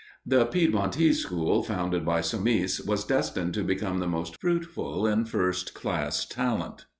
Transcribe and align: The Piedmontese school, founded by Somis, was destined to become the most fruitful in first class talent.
The 0.25 0.47
Piedmontese 0.47 1.19
school, 1.21 1.61
founded 1.61 2.03
by 2.03 2.21
Somis, 2.21 2.81
was 2.83 3.05
destined 3.05 3.53
to 3.53 3.63
become 3.63 3.99
the 3.99 4.07
most 4.07 4.35
fruitful 4.41 5.05
in 5.05 5.25
first 5.25 5.75
class 5.75 6.25
talent. 6.25 6.85